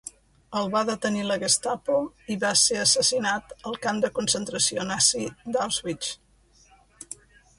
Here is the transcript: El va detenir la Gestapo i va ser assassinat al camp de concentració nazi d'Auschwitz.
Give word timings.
El 0.59 0.69
va 0.75 0.79
detenir 0.85 1.25
la 1.31 1.35
Gestapo 1.43 1.97
i 2.35 2.37
va 2.45 2.53
ser 2.61 2.79
assassinat 2.85 3.53
al 3.71 3.77
camp 3.85 4.01
de 4.05 4.11
concentració 4.19 4.87
nazi 4.93 5.23
d'Auschwitz. 5.57 6.11